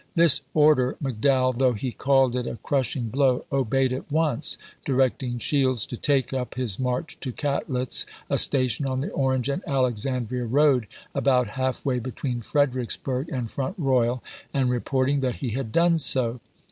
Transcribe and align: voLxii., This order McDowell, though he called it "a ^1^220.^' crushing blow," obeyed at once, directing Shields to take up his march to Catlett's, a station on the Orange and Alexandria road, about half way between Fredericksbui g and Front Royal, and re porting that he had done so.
voLxii., 0.01 0.07
This 0.15 0.41
order 0.55 0.97
McDowell, 0.99 1.55
though 1.55 1.73
he 1.73 1.91
called 1.91 2.35
it 2.35 2.47
"a 2.47 2.53
^1^220.^' 2.55 2.63
crushing 2.63 3.09
blow," 3.09 3.45
obeyed 3.51 3.93
at 3.93 4.11
once, 4.11 4.57
directing 4.83 5.37
Shields 5.37 5.85
to 5.85 5.95
take 5.95 6.33
up 6.33 6.55
his 6.55 6.79
march 6.79 7.19
to 7.19 7.31
Catlett's, 7.31 8.07
a 8.27 8.39
station 8.39 8.87
on 8.87 9.01
the 9.01 9.11
Orange 9.11 9.47
and 9.47 9.61
Alexandria 9.69 10.45
road, 10.45 10.87
about 11.13 11.49
half 11.49 11.85
way 11.85 11.99
between 11.99 12.41
Fredericksbui 12.41 13.27
g 13.27 13.31
and 13.31 13.51
Front 13.51 13.75
Royal, 13.77 14.23
and 14.55 14.71
re 14.71 14.79
porting 14.79 15.19
that 15.21 15.35
he 15.35 15.51
had 15.51 15.71
done 15.71 15.99
so. 15.99 16.39